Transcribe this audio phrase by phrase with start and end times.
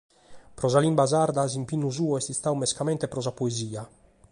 [0.57, 3.81] Pro sa limba sarda s’impinnu suo est istadu mescamente pro sa poesia.